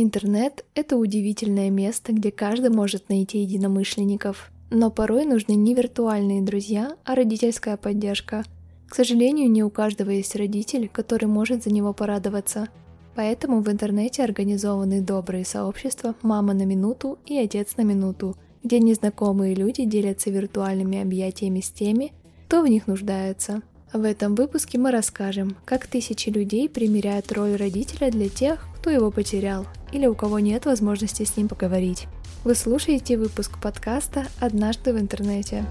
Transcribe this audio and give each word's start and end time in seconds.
Интернет— 0.00 0.64
это 0.76 0.96
удивительное 0.96 1.70
место, 1.70 2.12
где 2.12 2.30
каждый 2.30 2.70
может 2.70 3.08
найти 3.08 3.40
единомышленников. 3.40 4.52
Но 4.70 4.92
порой 4.92 5.24
нужны 5.24 5.54
не 5.54 5.74
виртуальные 5.74 6.40
друзья, 6.42 6.96
а 7.04 7.16
родительская 7.16 7.76
поддержка. 7.76 8.44
К 8.88 8.94
сожалению, 8.94 9.50
не 9.50 9.64
у 9.64 9.70
каждого 9.70 10.10
есть 10.10 10.36
родитель, 10.36 10.88
который 10.88 11.24
может 11.24 11.64
за 11.64 11.70
него 11.70 11.92
порадоваться. 11.92 12.68
Поэтому 13.16 13.60
в 13.60 13.68
интернете 13.68 14.22
организованы 14.22 15.00
добрые 15.00 15.44
сообщества 15.44 16.14
«Мама 16.22 16.54
на 16.54 16.64
минуту» 16.64 17.18
и 17.26 17.36
«Отец 17.36 17.76
на 17.76 17.82
минуту», 17.82 18.36
где 18.62 18.78
незнакомые 18.78 19.56
люди 19.56 19.84
делятся 19.84 20.30
виртуальными 20.30 21.02
объятиями 21.02 21.58
с 21.58 21.70
теми, 21.70 22.12
кто 22.46 22.62
в 22.62 22.68
них 22.68 22.86
нуждается. 22.86 23.62
В 23.92 24.04
этом 24.04 24.36
выпуске 24.36 24.78
мы 24.78 24.92
расскажем, 24.92 25.56
как 25.64 25.88
тысячи 25.88 26.28
людей 26.28 26.68
примеряют 26.68 27.32
роль 27.32 27.56
родителя 27.56 28.12
для 28.12 28.28
тех, 28.28 28.64
кто 28.88 28.94
его 28.94 29.10
потерял, 29.10 29.66
или 29.92 30.06
у 30.06 30.14
кого 30.14 30.38
нет 30.38 30.64
возможности 30.64 31.22
с 31.22 31.36
ним 31.36 31.46
поговорить. 31.46 32.06
Вы 32.42 32.54
слушаете 32.54 33.18
выпуск 33.18 33.60
подкаста 33.60 34.24
«Однажды 34.40 34.94
в 34.94 34.98
интернете». 34.98 35.66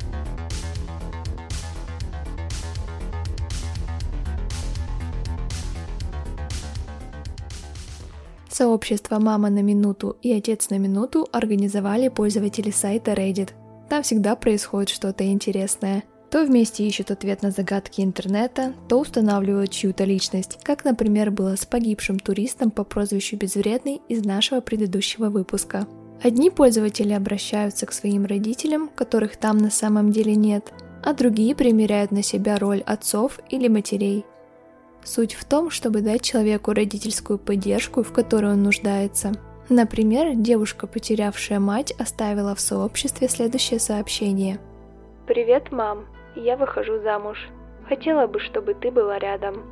Сообщество 8.51 9.17
«Мама 9.17 9.49
на 9.49 9.63
минуту» 9.63 10.15
и 10.21 10.31
«Отец 10.31 10.69
на 10.69 10.77
минуту» 10.77 11.27
организовали 11.31 12.09
пользователи 12.09 12.69
сайта 12.69 13.13
Reddit. 13.13 13.49
Там 13.89 14.03
всегда 14.03 14.35
происходит 14.35 14.89
что-то 14.89 15.25
интересное– 15.25 16.03
то 16.29 16.43
вместе 16.43 16.85
ищут 16.85 17.11
ответ 17.11 17.41
на 17.41 17.51
загадки 17.51 18.01
интернета, 18.01 18.73
то 18.89 18.99
устанавливают 18.99 19.71
чью-то 19.71 20.03
личность, 20.03 20.59
как, 20.63 20.83
например, 20.83 21.31
было 21.31 21.55
с 21.55 21.65
погибшим 21.65 22.19
туристом 22.19 22.69
по 22.71 22.83
прозвищу 22.83 23.37
Безвредный 23.37 24.01
из 24.09 24.25
нашего 24.25 24.59
предыдущего 24.59 25.29
выпуска. 25.29 25.87
Одни 26.21 26.49
пользователи 26.49 27.13
обращаются 27.13 27.85
к 27.85 27.93
своим 27.93 28.25
родителям, 28.25 28.89
которых 28.89 29.37
там 29.37 29.57
на 29.57 29.69
самом 29.69 30.11
деле 30.11 30.35
нет, 30.35 30.73
а 31.03 31.13
другие 31.13 31.55
примеряют 31.55 32.11
на 32.11 32.23
себя 32.23 32.57
роль 32.57 32.81
отцов 32.81 33.39
или 33.49 33.67
матерей. 33.67 34.25
Суть 35.03 35.35
в 35.35 35.45
том, 35.45 35.69
чтобы 35.69 36.01
дать 36.01 36.23
человеку 36.23 36.73
родительскую 36.73 37.39
поддержку, 37.39 38.03
в 38.03 38.11
которой 38.11 38.53
он 38.53 38.63
нуждается. 38.63 39.31
Например, 39.69 40.33
девушка, 40.35 40.87
потерявшая 40.87 41.59
мать, 41.59 41.93
оставила 41.99 42.55
в 42.55 42.59
сообществе 42.59 43.29
следующее 43.29 43.79
сообщение. 43.79 44.59
«Привет, 45.27 45.71
мам 45.71 46.05
я 46.39 46.57
выхожу 46.57 47.01
замуж. 47.01 47.37
Хотела 47.87 48.27
бы, 48.27 48.39
чтобы 48.39 48.73
ты 48.73 48.91
была 48.91 49.19
рядом. 49.19 49.63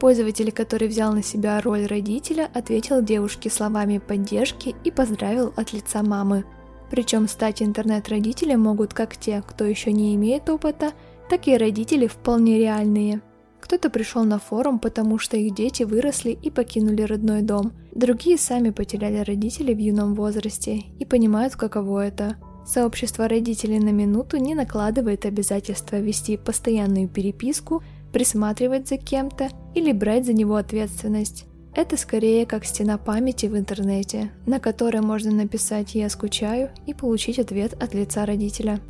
Пользователь, 0.00 0.50
который 0.50 0.88
взял 0.88 1.12
на 1.12 1.22
себя 1.22 1.60
роль 1.60 1.86
родителя, 1.86 2.48
ответил 2.54 3.02
девушке 3.02 3.50
словами 3.50 3.98
поддержки 3.98 4.74
и 4.84 4.90
поздравил 4.90 5.52
от 5.56 5.72
лица 5.72 6.02
мамы. 6.02 6.44
Причем 6.90 7.28
стать 7.28 7.62
интернет-родителем 7.62 8.60
могут 8.60 8.94
как 8.94 9.16
те, 9.16 9.42
кто 9.46 9.64
еще 9.64 9.92
не 9.92 10.14
имеет 10.16 10.48
опыта, 10.50 10.92
так 11.30 11.46
и 11.46 11.56
родители 11.56 12.06
вполне 12.06 12.58
реальные. 12.58 13.22
Кто-то 13.60 13.90
пришел 13.90 14.24
на 14.24 14.38
форум, 14.38 14.80
потому 14.80 15.18
что 15.18 15.36
их 15.36 15.54
дети 15.54 15.84
выросли 15.84 16.32
и 16.32 16.50
покинули 16.50 17.02
родной 17.02 17.42
дом. 17.42 17.72
Другие 17.92 18.36
сами 18.36 18.70
потеряли 18.70 19.18
родителей 19.18 19.74
в 19.74 19.78
юном 19.78 20.14
возрасте 20.14 20.80
и 20.98 21.04
понимают, 21.04 21.54
каково 21.54 22.06
это– 22.06 22.36
Сообщество 22.64 23.28
родителей 23.28 23.78
на 23.78 23.90
минуту 23.90 24.36
не 24.36 24.54
накладывает 24.54 25.26
обязательства 25.26 25.96
вести 25.96 26.36
постоянную 26.36 27.08
переписку, 27.08 27.82
присматривать 28.12 28.88
за 28.88 28.98
кем-то 28.98 29.48
или 29.74 29.92
брать 29.92 30.26
за 30.26 30.32
него 30.32 30.56
ответственность. 30.56 31.46
Это 31.74 31.96
скорее 31.96 32.44
как 32.44 32.66
стена 32.66 32.98
памяти 32.98 33.46
в 33.46 33.56
интернете, 33.56 34.30
на 34.46 34.60
которой 34.60 35.00
можно 35.00 35.30
написать 35.32 35.94
«я 35.94 36.10
скучаю» 36.10 36.70
и 36.86 36.92
получить 36.92 37.38
ответ 37.38 37.72
от 37.82 37.94
лица 37.94 38.26
родителя 38.26 38.80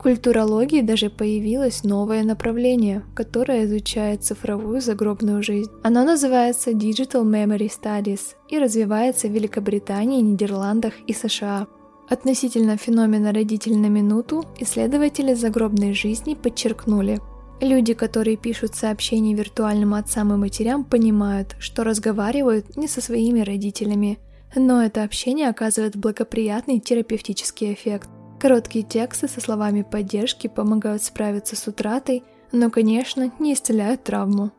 культурологии 0.00 0.80
даже 0.80 1.10
появилось 1.10 1.84
новое 1.84 2.24
направление, 2.24 3.04
которое 3.14 3.66
изучает 3.66 4.24
цифровую 4.24 4.80
загробную 4.80 5.42
жизнь. 5.42 5.70
Оно 5.82 6.04
называется 6.04 6.70
Digital 6.70 7.24
Memory 7.24 7.70
Studies 7.70 8.20
и 8.48 8.58
развивается 8.58 9.28
в 9.28 9.32
Великобритании, 9.32 10.22
Нидерландах 10.22 10.94
и 11.06 11.12
США. 11.12 11.66
Относительно 12.08 12.76
феномена 12.76 13.32
«родитель 13.32 13.76
на 13.76 13.86
минуту» 13.86 14.44
исследователи 14.58 15.34
загробной 15.34 15.92
жизни 15.92 16.34
подчеркнули, 16.34 17.20
Люди, 17.60 17.92
которые 17.92 18.38
пишут 18.38 18.74
сообщения 18.74 19.34
виртуальным 19.34 19.92
отцам 19.92 20.32
и 20.32 20.36
матерям, 20.36 20.82
понимают, 20.82 21.56
что 21.58 21.84
разговаривают 21.84 22.78
не 22.78 22.88
со 22.88 23.02
своими 23.02 23.40
родителями, 23.40 24.18
но 24.56 24.82
это 24.82 25.04
общение 25.04 25.50
оказывает 25.50 25.94
благоприятный 25.94 26.80
терапевтический 26.80 27.74
эффект. 27.74 28.08
Короткие 28.40 28.86
тексты 28.86 29.28
со 29.28 29.38
словами 29.38 29.82
поддержки 29.82 30.46
помогают 30.46 31.02
справиться 31.02 31.56
с 31.56 31.66
утратой, 31.68 32.24
но, 32.52 32.70
конечно, 32.70 33.30
не 33.38 33.52
исцеляют 33.52 34.02
травму. 34.04 34.50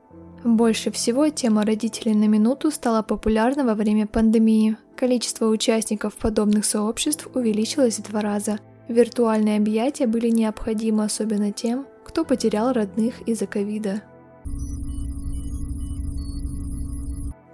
Больше 0.43 0.91
всего 0.91 1.29
тема 1.29 1.65
родителей 1.65 2.13
на 2.13 2.25
минуту 2.25 2.69
стала 2.69 3.01
популярна 3.01 3.65
во 3.65 3.73
время 3.73 4.05
пандемии. 4.05 4.77
Количество 4.95 5.47
участников 5.47 6.13
подобных 6.13 6.65
сообществ 6.65 7.27
увеличилось 7.33 7.97
в 7.97 8.03
два 8.03 8.21
раза. 8.21 8.59
Виртуальные 8.87 9.57
объятия 9.57 10.05
были 10.05 10.29
необходимы 10.29 11.03
особенно 11.03 11.51
тем, 11.51 11.87
кто 12.05 12.23
потерял 12.23 12.73
родных 12.73 13.21
из-за 13.21 13.47
ковида. 13.47 14.03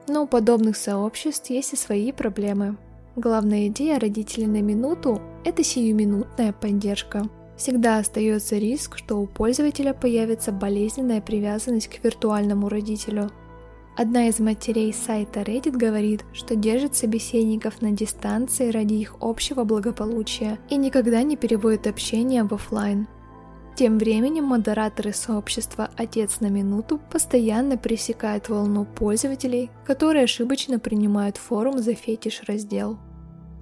Но 0.09 0.23
у 0.23 0.27
подобных 0.27 0.75
сообществ 0.75 1.49
есть 1.49 1.71
и 1.71 1.77
свои 1.77 2.11
проблемы. 2.11 2.75
Главная 3.15 3.67
идея 3.67 3.97
родителей 3.97 4.47
на 4.47 4.61
минуту– 4.61 5.21
это 5.47 5.63
сиюминутная 5.63 6.51
поддержка. 6.51 7.23
Всегда 7.55 7.99
остается 7.99 8.57
риск, 8.57 8.97
что 8.97 9.15
у 9.15 9.25
пользователя 9.25 9.93
появится 9.93 10.51
болезненная 10.51 11.21
привязанность 11.21 11.87
к 11.87 12.03
виртуальному 12.03 12.67
родителю. 12.67 13.31
Одна 13.95 14.27
из 14.27 14.39
матерей 14.39 14.93
сайта 14.93 15.39
Reddit 15.41 15.71
говорит, 15.71 16.25
что 16.33 16.55
держит 16.55 16.95
собеседников 16.95 17.81
на 17.81 17.91
дистанции 17.91 18.69
ради 18.69 18.95
их 18.95 19.15
общего 19.21 19.63
благополучия 19.63 20.59
и 20.69 20.75
никогда 20.75 21.23
не 21.23 21.37
переводит 21.37 21.87
общение 21.87 22.43
в 22.43 22.53
офлайн. 22.53 23.07
Тем 23.75 23.97
временем 23.97 24.43
модераторы 24.43 25.13
сообщества 25.13 25.89
«Отец 25.95 26.41
на 26.41 26.47
минуту» 26.47 26.99
постоянно 27.11 27.77
пресекают 27.77 28.49
волну 28.49 28.85
пользователей, 28.85 29.71
которые 29.85 30.25
ошибочно 30.25 30.77
принимают 30.77 31.37
форум 31.37 31.79
за 31.79 31.93
фетиш-раздел. 31.93 32.97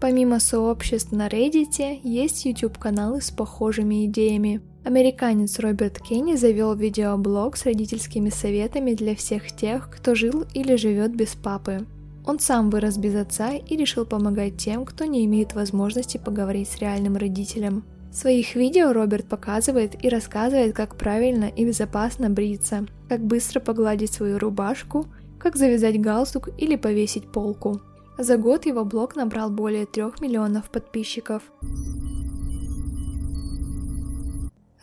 Помимо 0.06 0.40
сообществ 0.40 1.14
на 1.14 1.28
Reddit, 1.28 2.00
есть 2.04 2.46
YouTube-каналы 2.46 3.22
с 3.22 3.32
похожими 3.32 4.06
идеями. 4.06 4.62
Американец 4.84 5.58
Роберт 5.58 6.00
Кенни 6.00 6.36
завел 6.36 6.76
видеоблог 6.76 7.58
с 7.58 7.66
родительскими 7.66 8.30
советами 8.30 8.94
для 8.94 9.16
всех 9.16 9.52
тех, 9.52 9.90
кто 9.90 10.14
жил 10.14 10.46
или 10.54 10.76
живет 10.76 11.16
без 11.16 11.30
папы. 11.30 11.88
Он 12.24 12.40
сам 12.40 12.70
вырос 12.70 12.98
без 12.98 13.16
отца 13.16 13.54
и 13.54 13.76
решил 13.76 14.06
помогать 14.06 14.58
тем, 14.58 14.86
кто 14.86 15.06
не 15.06 15.26
имеет 15.26 15.56
возможности 15.56 16.20
поговорить 16.20 16.70
с 16.70 16.78
реальным 16.78 17.18
родителем. 17.18 17.84
В 18.12 18.16
своих 18.16 18.54
видео 18.54 18.94
Роберт 18.94 19.26
показывает 19.26 20.06
и 20.06 20.10
рассказывает, 20.10 20.76
как 20.76 20.98
правильно 20.98 21.46
и 21.46 21.66
безопасно 21.66 22.30
бриться, 22.30 22.86
как 23.10 23.26
быстро 23.26 23.60
погладить 23.60 24.14
свою 24.14 24.38
рубашку, 24.38 25.08
как 25.40 25.56
завязать 25.56 26.00
галстук 26.00 26.50
или 26.60 26.76
повесить 26.76 27.32
полку. 27.32 27.82
За 28.18 28.38
год 28.38 28.66
его 28.66 28.86
блог 28.86 29.16
набрал 29.16 29.50
более 29.50 29.86
3 29.86 30.03
миллионов 30.22 30.70
подписчиков. 30.70 31.44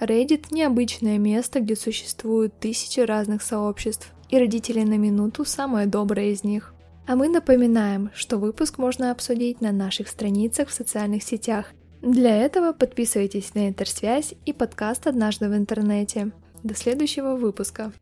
Reddit– 0.01 0.47
необычное 0.51 1.17
место, 1.17 1.61
где 1.61 1.77
существуют 1.77 2.59
тысячи 2.59 3.01
разных 3.01 3.43
сообществ, 3.43 4.13
и 4.29 4.39
родители 4.39 4.83
на 4.83 4.99
минуту– 4.99 5.45
самое 5.47 5.87
доброе 5.87 6.33
из 6.33 6.45
них. 6.45 6.75
А 7.07 7.17
мы 7.17 7.29
напоминаем, 7.29 8.11
что 8.15 8.39
выпуск 8.39 8.79
можно 8.79 9.11
обсудить 9.11 9.61
на 9.61 9.73
наших 9.73 10.09
страницах 10.09 10.69
в 10.69 10.73
социальных 10.73 11.23
сетях. 11.23 11.67
Для 12.03 12.37
этого 12.37 12.73
подписывайтесь 12.73 13.55
на 13.55 13.69
Интерсвязь 13.69 14.35
и 14.45 14.53
подкаст 14.53 15.07
«Однажды 15.07 15.49
в 15.49 15.55
интернете». 15.55 16.33
До 16.63 16.75
следующего 16.75 17.37
выпуска. 17.37 17.93